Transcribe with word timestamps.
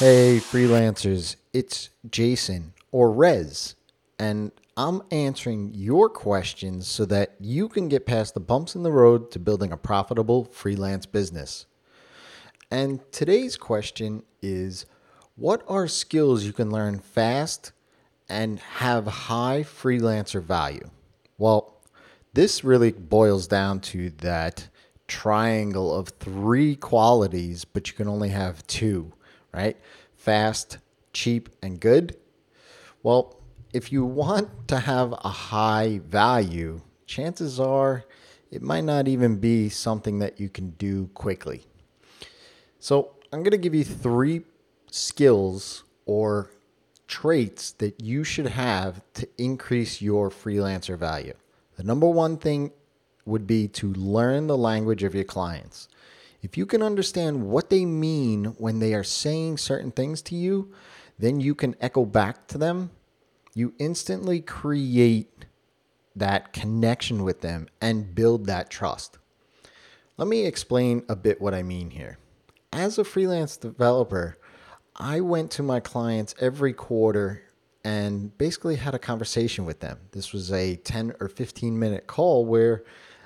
Hey, 0.00 0.38
freelancers, 0.38 1.36
it's 1.52 1.90
Jason 2.10 2.72
or 2.90 3.12
Rez, 3.12 3.74
and 4.18 4.50
I'm 4.74 5.02
answering 5.10 5.72
your 5.74 6.08
questions 6.08 6.86
so 6.86 7.04
that 7.04 7.34
you 7.38 7.68
can 7.68 7.88
get 7.88 8.06
past 8.06 8.32
the 8.32 8.40
bumps 8.40 8.74
in 8.74 8.82
the 8.82 8.92
road 8.92 9.30
to 9.32 9.38
building 9.38 9.72
a 9.72 9.76
profitable 9.76 10.46
freelance 10.46 11.04
business. 11.04 11.66
And 12.70 13.00
today's 13.12 13.58
question 13.58 14.22
is 14.40 14.86
What 15.36 15.62
are 15.68 15.86
skills 15.86 16.44
you 16.44 16.54
can 16.54 16.70
learn 16.70 17.00
fast 17.00 17.72
and 18.26 18.58
have 18.58 19.06
high 19.06 19.64
freelancer 19.64 20.42
value? 20.42 20.88
Well, 21.36 21.74
this 22.32 22.64
really 22.64 22.92
boils 22.92 23.46
down 23.46 23.80
to 23.80 24.08
that 24.22 24.66
triangle 25.06 25.94
of 25.94 26.08
three 26.08 26.74
qualities, 26.74 27.66
but 27.66 27.88
you 27.88 27.92
can 27.92 28.08
only 28.08 28.30
have 28.30 28.66
two 28.66 29.12
right? 29.52 29.76
Fast, 30.16 30.78
cheap, 31.12 31.48
and 31.62 31.80
good. 31.80 32.16
Well, 33.02 33.36
if 33.72 33.92
you 33.92 34.04
want 34.04 34.68
to 34.68 34.80
have 34.80 35.12
a 35.12 35.28
high 35.28 36.00
value, 36.04 36.80
chances 37.06 37.58
are 37.60 38.04
it 38.50 38.62
might 38.62 38.84
not 38.84 39.06
even 39.06 39.36
be 39.36 39.68
something 39.68 40.18
that 40.18 40.40
you 40.40 40.48
can 40.48 40.70
do 40.70 41.06
quickly. 41.14 41.64
So, 42.78 43.12
I'm 43.32 43.44
going 43.44 43.52
to 43.52 43.58
give 43.58 43.74
you 43.74 43.84
three 43.84 44.42
skills 44.90 45.84
or 46.04 46.50
traits 47.06 47.72
that 47.72 48.00
you 48.00 48.24
should 48.24 48.46
have 48.46 49.02
to 49.14 49.28
increase 49.38 50.02
your 50.02 50.30
freelancer 50.30 50.98
value. 50.98 51.34
The 51.76 51.84
number 51.84 52.08
one 52.08 52.36
thing 52.36 52.72
would 53.24 53.46
be 53.46 53.68
to 53.68 53.92
learn 53.92 54.46
the 54.46 54.56
language 54.56 55.02
of 55.02 55.14
your 55.14 55.24
clients. 55.24 55.88
If 56.42 56.56
you 56.56 56.64
can 56.66 56.82
understand 56.82 57.48
what 57.48 57.70
they 57.70 57.84
mean 57.84 58.46
when 58.58 58.78
they 58.78 58.94
are 58.94 59.04
saying 59.04 59.58
certain 59.58 59.90
things 59.90 60.22
to 60.22 60.34
you, 60.34 60.72
then 61.18 61.40
you 61.40 61.54
can 61.54 61.76
echo 61.80 62.04
back 62.04 62.46
to 62.48 62.58
them. 62.58 62.90
You 63.54 63.74
instantly 63.78 64.40
create 64.40 65.44
that 66.16 66.52
connection 66.52 67.24
with 67.24 67.40
them 67.40 67.68
and 67.80 68.14
build 68.14 68.46
that 68.46 68.70
trust. 68.70 69.18
Let 70.16 70.28
me 70.28 70.46
explain 70.46 71.04
a 71.08 71.16
bit 71.16 71.40
what 71.40 71.54
I 71.54 71.62
mean 71.62 71.90
here. 71.90 72.18
As 72.72 72.98
a 72.98 73.04
freelance 73.04 73.56
developer, 73.56 74.38
I 74.96 75.20
went 75.20 75.50
to 75.52 75.62
my 75.62 75.80
clients 75.80 76.34
every 76.40 76.72
quarter 76.72 77.42
and 77.84 78.36
basically 78.36 78.76
had 78.76 78.94
a 78.94 78.98
conversation 78.98 79.64
with 79.64 79.80
them. 79.80 79.98
This 80.12 80.32
was 80.32 80.52
a 80.52 80.76
10 80.76 81.14
or 81.20 81.28
15 81.28 81.78
minute 81.78 82.06
call 82.06 82.44
where 82.44 82.84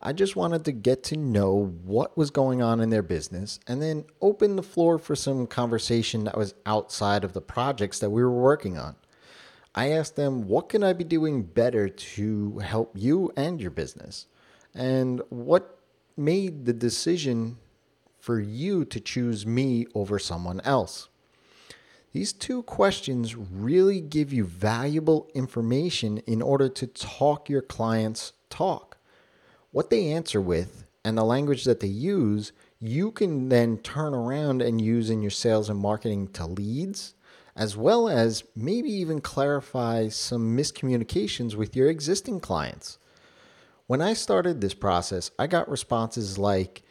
I 0.00 0.12
just 0.12 0.36
wanted 0.36 0.64
to 0.66 0.72
get 0.72 1.02
to 1.04 1.16
know 1.16 1.72
what 1.84 2.16
was 2.16 2.30
going 2.30 2.60
on 2.60 2.80
in 2.80 2.90
their 2.90 3.02
business 3.02 3.58
and 3.66 3.80
then 3.80 4.04
open 4.20 4.56
the 4.56 4.62
floor 4.62 4.98
for 4.98 5.16
some 5.16 5.46
conversation 5.46 6.24
that 6.24 6.36
was 6.36 6.54
outside 6.66 7.24
of 7.24 7.32
the 7.32 7.40
projects 7.40 7.98
that 8.00 8.10
we 8.10 8.22
were 8.22 8.30
working 8.30 8.76
on. 8.76 8.96
I 9.74 9.90
asked 9.90 10.16
them, 10.16 10.48
What 10.48 10.68
can 10.68 10.82
I 10.82 10.92
be 10.92 11.04
doing 11.04 11.42
better 11.42 11.88
to 11.88 12.58
help 12.58 12.92
you 12.94 13.32
and 13.36 13.60
your 13.60 13.70
business? 13.70 14.26
And 14.74 15.22
what 15.30 15.78
made 16.16 16.66
the 16.66 16.72
decision 16.72 17.56
for 18.18 18.38
you 18.38 18.84
to 18.86 19.00
choose 19.00 19.46
me 19.46 19.86
over 19.94 20.18
someone 20.18 20.60
else? 20.60 21.08
These 22.12 22.32
two 22.32 22.62
questions 22.62 23.34
really 23.34 24.00
give 24.00 24.32
you 24.32 24.44
valuable 24.44 25.28
information 25.34 26.18
in 26.18 26.40
order 26.40 26.68
to 26.68 26.86
talk 26.86 27.50
your 27.50 27.60
clients' 27.60 28.32
talk 28.48 28.85
what 29.70 29.90
they 29.90 30.12
answer 30.12 30.40
with 30.40 30.84
and 31.04 31.16
the 31.16 31.24
language 31.24 31.64
that 31.64 31.80
they 31.80 31.86
use, 31.86 32.52
you 32.80 33.10
can 33.10 33.48
then 33.48 33.78
turn 33.78 34.14
around 34.14 34.60
and 34.60 34.80
use 34.80 35.10
in 35.10 35.22
your 35.22 35.30
sales 35.30 35.70
and 35.70 35.78
marketing 35.78 36.28
to 36.28 36.46
leads, 36.46 37.14
as 37.54 37.76
well 37.76 38.08
as 38.08 38.44
maybe 38.54 38.90
even 38.90 39.20
clarify 39.20 40.08
some 40.08 40.56
miscommunications 40.56 41.54
with 41.54 41.76
your 41.76 41.88
existing 41.88 42.40
clients. 42.40 42.98
When 43.86 44.02
I 44.02 44.14
started 44.14 44.60
this 44.60 44.74
process, 44.74 45.30
I 45.38 45.46
got 45.46 45.68
responses 45.70 46.38
like, 46.38 46.82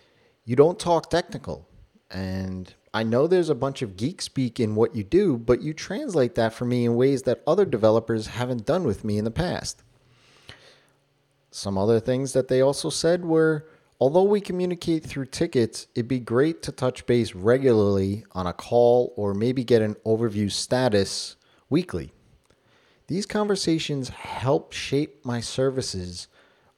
You 0.46 0.56
don't 0.56 0.80
talk 0.80 1.10
technical. 1.10 1.68
And 2.10 2.74
I 2.94 3.04
know 3.04 3.28
there's 3.28 3.50
a 3.50 3.56
bunch 3.56 3.82
of 3.82 3.98
geek 3.98 4.22
speak 4.22 4.60
in 4.60 4.76
what 4.76 4.96
you 4.96 5.04
do, 5.04 5.38
but 5.38 5.62
you 5.62 5.74
translate 5.74 6.36
that 6.36 6.54
for 6.54 6.64
me 6.64 6.86
in 6.86 6.96
ways 6.96 7.24
that 7.24 7.44
other 7.46 7.66
developers 7.66 8.28
haven't 8.28 8.66
done 8.66 8.86
with 8.86 9.04
me 9.04 9.18
in 9.18 9.26
the 9.26 9.32
past. 9.32 9.84
Some 11.56 11.78
other 11.78 12.02
things 12.02 12.34
that 12.34 12.50
they 12.50 12.60
also 12.60 12.90
said 12.90 13.24
were 13.24 13.66
although 13.98 14.24
we 14.24 14.42
communicate 14.42 15.06
through 15.06 15.28
tickets, 15.28 15.88
it'd 15.96 16.06
be 16.06 16.20
great 16.20 16.62
to 16.64 16.74
touch 16.74 17.06
base 17.06 17.34
regularly 17.34 18.26
on 18.34 18.46
a 18.46 18.52
call 18.52 19.14
or 19.16 19.34
maybe 19.34 19.64
get 19.64 19.82
an 19.82 19.96
overview 20.06 20.52
status 20.52 21.38
weekly. 21.70 22.12
These 23.08 23.26
conversations 23.26 24.10
help 24.10 24.74
shape 24.74 25.24
my 25.24 25.40
services 25.40 26.28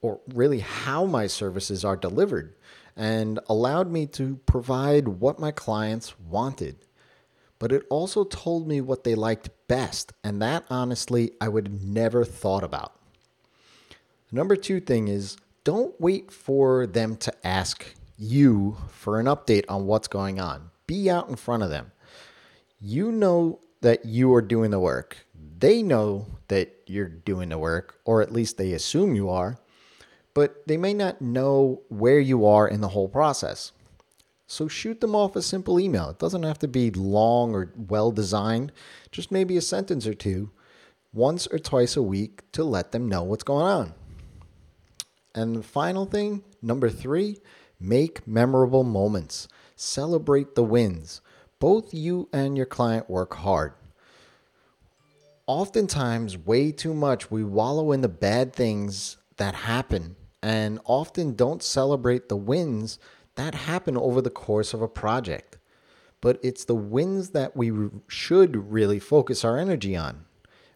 or 0.02 0.20
really 0.36 0.60
how 0.60 1.06
my 1.06 1.26
services 1.26 1.84
are 1.84 1.98
delivered 1.98 2.54
and 2.96 3.40
allowed 3.50 3.92
me 3.92 4.06
to 4.06 4.36
provide 4.46 5.08
what 5.08 5.40
my 5.40 5.50
clients 5.50 6.20
wanted. 6.20 6.86
But 7.58 7.72
it 7.72 7.88
also 7.90 8.26
told 8.26 8.68
me 8.68 8.82
what 8.82 9.06
they 9.06 9.16
liked 9.16 9.50
best, 9.68 10.14
and 10.24 10.40
that 10.44 10.66
honestly 10.70 11.32
I 11.42 11.48
would 11.48 11.68
have 11.68 11.82
never 11.82 12.24
thought 12.24 12.64
about. 12.64 12.94
Number 14.32 14.58
two 14.58 14.82
thing 14.82 15.08
is 15.08 15.38
don't 15.64 16.00
wait 16.02 16.32
for 16.32 16.86
them 16.86 17.16
to 17.18 17.48
ask 17.48 17.94
you 18.18 18.78
for 18.90 19.20
an 19.20 19.26
update 19.26 19.64
on 19.70 19.86
what's 19.86 20.08
going 20.08 20.40
on. 20.40 20.70
Be 20.86 21.10
out 21.10 21.30
in 21.30 21.36
front 21.36 21.64
of 21.64 21.70
them. 21.70 21.92
You 22.80 23.12
know 23.12 23.60
that 23.82 24.06
you 24.06 24.34
are 24.34 24.42
doing 24.42 24.72
the 24.72 24.80
work. 24.80 25.26
They 25.60 25.82
know 25.82 26.28
that 26.50 26.76
you're 26.88 27.08
doing 27.08 27.50
the 27.50 27.58
work, 27.58 28.00
or 28.06 28.22
at 28.22 28.32
least 28.32 28.58
they 28.58 28.74
assume 28.74 29.16
you 29.16 29.30
are, 29.30 29.58
but 30.34 30.68
they 30.68 30.78
may 30.78 30.94
not 30.94 31.22
know 31.22 31.82
where 31.88 32.20
you 32.20 32.46
are 32.46 32.68
in 32.68 32.82
the 32.82 32.90
whole 32.90 33.08
process. 33.08 33.72
So 34.46 34.68
shoot 34.68 35.02
them 35.02 35.16
off 35.16 35.36
a 35.36 35.42
simple 35.42 35.80
email. 35.80 36.10
It 36.10 36.20
doesn't 36.20 36.44
have 36.44 36.60
to 36.60 36.68
be 36.68 36.92
long 36.92 37.54
or 37.54 37.74
well 37.76 38.12
designed, 38.12 38.72
just 39.12 39.32
maybe 39.32 39.58
a 39.58 39.62
sentence 39.62 40.06
or 40.06 40.14
two, 40.14 40.52
once 41.14 41.48
or 41.48 41.60
twice 41.60 41.96
a 41.96 42.02
week 42.02 42.50
to 42.52 42.64
let 42.64 42.92
them 42.92 43.08
know 43.08 43.24
what's 43.24 43.44
going 43.44 43.66
on. 43.66 43.94
And 45.38 45.56
the 45.56 45.62
final 45.62 46.08
thing, 46.08 46.44
number 46.64 46.90
three, 46.90 47.38
make 47.80 48.28
memorable 48.28 48.84
moments. 48.84 49.48
Celebrate 49.76 50.56
the 50.56 50.64
wins. 50.64 51.22
Both 51.60 51.94
you 51.94 52.28
and 52.34 52.58
your 52.58 52.66
client 52.66 53.08
work 53.08 53.36
hard. 53.36 53.74
Oftentimes, 55.46 56.40
way 56.40 56.72
too 56.72 56.96
much, 56.96 57.30
we 57.30 57.44
wallow 57.44 57.92
in 57.92 58.02
the 58.02 58.10
bad 58.10 58.52
things 58.52 59.18
that 59.36 59.54
happen 59.54 60.16
and 60.42 60.80
often 60.86 61.36
don't 61.36 61.62
celebrate 61.62 62.30
the 62.30 62.36
wins 62.36 62.98
that 63.36 63.54
happen 63.54 63.96
over 63.96 64.24
the 64.24 64.32
course 64.32 64.74
of 64.74 64.82
a 64.82 64.88
project. 64.88 65.60
But 66.20 66.40
it's 66.42 66.66
the 66.66 66.74
wins 66.74 67.30
that 67.30 67.56
we 67.56 67.72
should 68.08 68.72
really 68.72 68.98
focus 69.00 69.46
our 69.46 69.60
energy 69.60 69.96
on. 69.96 70.26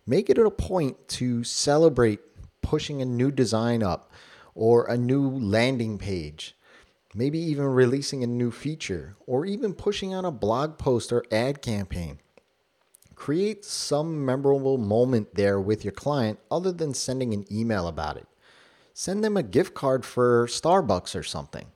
Make 0.06 0.30
it 0.30 0.38
a 0.38 0.52
point 0.52 1.08
to 1.08 1.44
celebrate 1.44 2.20
pushing 2.62 3.02
a 3.02 3.06
new 3.06 3.32
design 3.32 3.82
up, 3.82 4.12
or 4.56 4.86
a 4.86 4.98
new 4.98 5.30
landing 5.30 5.98
page, 5.98 6.56
maybe 7.14 7.40
even 7.40 7.66
releasing 7.66 8.24
a 8.24 8.28
new 8.28 8.52
feature, 8.52 9.16
or 9.26 9.46
even 9.46 9.74
pushing 9.74 10.14
on 10.14 10.26
a 10.26 10.32
blog 10.32 10.78
post 10.78 11.12
or 11.12 11.24
ad 11.32 11.62
campaign. 11.62 12.20
Create 13.16 13.64
some 13.64 14.26
memorable 14.26 14.78
moment 14.78 15.36
there 15.36 15.60
with 15.60 15.86
your 15.86 15.92
client 15.92 16.40
other 16.50 16.72
than 16.72 16.94
sending 16.94 17.34
an 17.34 17.46
email 17.52 17.88
about 17.88 18.18
it. 18.18 18.28
Send 18.94 19.24
them 19.24 19.38
a 19.38 19.44
gift 19.44 19.74
card 19.74 20.06
for 20.06 20.48
Starbucks 20.48 21.16
or 21.16 21.24
something. 21.24 21.68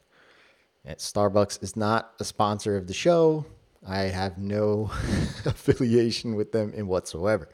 Starbucks 0.87 1.61
is 1.63 1.75
not 1.75 2.13
a 2.19 2.23
sponsor 2.23 2.77
of 2.77 2.87
the 2.87 2.93
show. 2.93 3.45
I 3.87 4.01
have 4.01 4.37
no 4.37 4.91
affiliation 5.45 6.35
with 6.35 6.51
them 6.51 6.73
in 6.73 6.87
whatsoever. 6.87 7.49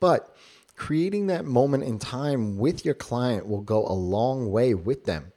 But 0.00 0.34
creating 0.76 1.26
that 1.26 1.44
moment 1.44 1.84
in 1.84 1.98
time 1.98 2.58
with 2.58 2.84
your 2.84 2.94
client 2.94 3.46
will 3.46 3.60
go 3.60 3.86
a 3.86 3.92
long 3.92 4.50
way 4.50 4.74
with 4.74 5.04
them. 5.04 5.32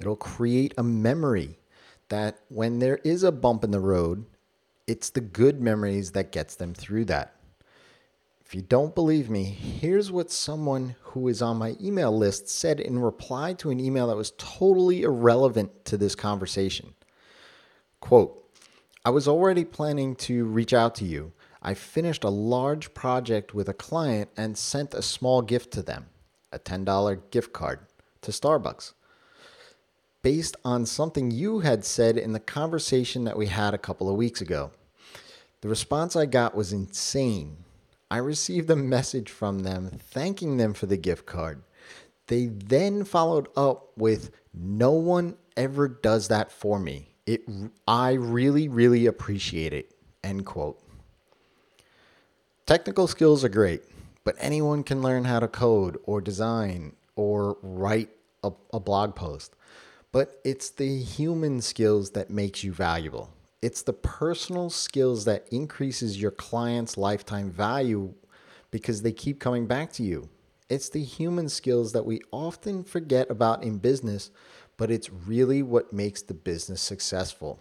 It'll 0.00 0.16
create 0.16 0.74
a 0.78 0.82
memory 0.82 1.58
that 2.08 2.38
when 2.48 2.78
there 2.78 2.98
is 3.04 3.22
a 3.22 3.32
bump 3.32 3.64
in 3.64 3.70
the 3.70 3.80
road, 3.80 4.24
it's 4.86 5.10
the 5.10 5.20
good 5.20 5.60
memories 5.60 6.12
that 6.12 6.32
gets 6.32 6.54
them 6.54 6.74
through 6.74 7.04
that. 7.06 7.34
If 8.44 8.54
you 8.54 8.62
don't 8.62 8.94
believe 8.94 9.28
me, 9.28 9.44
here's 9.44 10.10
what 10.10 10.30
someone 10.30 10.96
who 11.02 11.28
is 11.28 11.42
on 11.42 11.58
my 11.58 11.76
email 11.82 12.16
list 12.16 12.48
said 12.48 12.80
in 12.80 12.98
reply 12.98 13.52
to 13.54 13.70
an 13.70 13.78
email 13.78 14.06
that 14.06 14.16
was 14.16 14.32
totally 14.38 15.02
irrelevant 15.02 15.84
to 15.84 15.98
this 15.98 16.14
conversation. 16.14 16.94
Quote, 18.00 18.42
I 19.04 19.10
was 19.10 19.28
already 19.28 19.64
planning 19.64 20.16
to 20.16 20.46
reach 20.46 20.72
out 20.72 20.94
to 20.96 21.04
you. 21.04 21.32
I 21.62 21.74
finished 21.74 22.24
a 22.24 22.30
large 22.30 22.94
project 22.94 23.54
with 23.54 23.68
a 23.68 23.74
client 23.74 24.30
and 24.36 24.56
sent 24.56 24.94
a 24.94 25.02
small 25.02 25.42
gift 25.42 25.72
to 25.72 25.82
them, 25.82 26.06
a 26.52 26.58
$10 26.58 27.30
gift 27.30 27.52
card 27.52 27.80
to 28.22 28.30
Starbucks, 28.30 28.92
based 30.22 30.56
on 30.64 30.86
something 30.86 31.30
you 31.30 31.60
had 31.60 31.84
said 31.84 32.16
in 32.16 32.32
the 32.32 32.40
conversation 32.40 33.24
that 33.24 33.36
we 33.36 33.46
had 33.46 33.74
a 33.74 33.78
couple 33.78 34.08
of 34.08 34.16
weeks 34.16 34.40
ago. 34.40 34.70
The 35.60 35.68
response 35.68 36.14
I 36.14 36.26
got 36.26 36.54
was 36.54 36.72
insane. 36.72 37.64
I 38.10 38.18
received 38.18 38.70
a 38.70 38.76
message 38.76 39.30
from 39.30 39.60
them 39.60 39.90
thanking 39.98 40.56
them 40.56 40.72
for 40.72 40.86
the 40.86 40.96
gift 40.96 41.26
card. 41.26 41.62
They 42.28 42.46
then 42.46 43.04
followed 43.04 43.48
up 43.56 43.90
with, 43.96 44.30
No 44.54 44.92
one 44.92 45.36
ever 45.56 45.88
does 45.88 46.28
that 46.28 46.52
for 46.52 46.78
me. 46.78 47.14
It, 47.26 47.42
I 47.86 48.12
really, 48.12 48.68
really 48.68 49.06
appreciate 49.06 49.72
it. 49.72 49.94
End 50.22 50.46
quote. 50.46 50.80
Technical 52.68 53.06
skills 53.06 53.44
are 53.44 53.48
great, 53.48 53.80
but 54.24 54.36
anyone 54.38 54.82
can 54.82 55.00
learn 55.00 55.24
how 55.24 55.40
to 55.40 55.48
code 55.48 55.96
or 56.04 56.20
design 56.20 56.94
or 57.16 57.56
write 57.62 58.10
a, 58.44 58.52
a 58.74 58.78
blog 58.78 59.16
post. 59.16 59.56
But 60.12 60.38
it's 60.44 60.68
the 60.68 61.00
human 61.00 61.62
skills 61.62 62.10
that 62.10 62.28
makes 62.28 62.62
you 62.62 62.74
valuable. 62.74 63.32
It's 63.62 63.80
the 63.80 63.94
personal 63.94 64.68
skills 64.68 65.24
that 65.24 65.48
increases 65.50 66.20
your 66.20 66.30
client's 66.30 66.98
lifetime 66.98 67.50
value 67.50 68.12
because 68.70 69.00
they 69.00 69.12
keep 69.12 69.40
coming 69.40 69.66
back 69.66 69.90
to 69.94 70.02
you. 70.02 70.28
It's 70.68 70.90
the 70.90 71.02
human 71.02 71.48
skills 71.48 71.92
that 71.92 72.04
we 72.04 72.20
often 72.32 72.84
forget 72.84 73.30
about 73.30 73.62
in 73.62 73.78
business, 73.78 74.30
but 74.76 74.90
it's 74.90 75.10
really 75.10 75.62
what 75.62 75.94
makes 75.94 76.20
the 76.20 76.34
business 76.34 76.82
successful. 76.82 77.60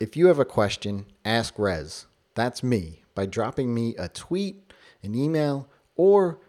If 0.00 0.16
you 0.16 0.26
have 0.26 0.40
a 0.40 0.44
question, 0.44 1.06
ask 1.24 1.56
Rez. 1.60 2.06
That's 2.34 2.62
me 2.62 3.02
by 3.14 3.26
dropping 3.26 3.74
me 3.74 3.94
a 3.96 4.08
tweet, 4.08 4.72
an 5.02 5.14
email, 5.14 5.68
or 5.96 6.40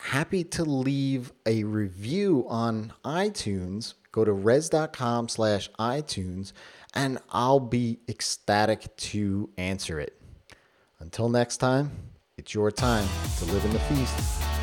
happy 0.00 0.44
to 0.44 0.64
leave 0.64 1.32
a 1.46 1.64
review 1.64 2.44
on 2.48 2.92
iTunes. 3.04 3.94
Go 4.12 4.24
to 4.24 4.32
rezzz.com 4.32 5.28
slash 5.28 5.70
iTunes 5.78 6.52
and 6.94 7.18
I'll 7.30 7.60
be 7.60 8.00
ecstatic 8.08 8.96
to 8.96 9.50
answer 9.58 10.00
it. 10.00 10.20
Until 10.98 11.28
next 11.28 11.58
time, 11.58 11.90
it's 12.38 12.54
your 12.54 12.70
time 12.70 13.06
to 13.38 13.44
live 13.46 13.64
in 13.64 13.72
the 13.72 13.78
feast. 13.80 14.55